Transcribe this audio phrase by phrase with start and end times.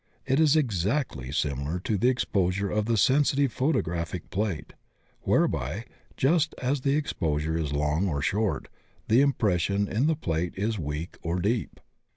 [0.25, 4.73] It is exactly similar to the exposure of the sensitive photographic plate,
[5.21, 5.85] whereby,
[6.17, 8.67] just as the exposure is long or short,
[9.09, 11.79] the impression in the plate is weak or deep.